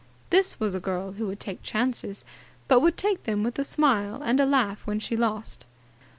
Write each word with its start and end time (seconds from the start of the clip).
This 0.31 0.59
was 0.59 0.73
a 0.73 0.79
girl 0.79 1.11
who 1.11 1.27
would 1.27 1.39
take 1.39 1.61
chances, 1.61 2.25
but 2.67 2.79
would 2.79 2.97
take 2.97 3.25
them 3.25 3.43
with 3.43 3.59
a 3.59 3.63
smile 3.63 4.19
and 4.23 4.39
laugh 4.49 4.81
when 4.87 4.99
she 4.99 5.15
lost. 5.15 5.63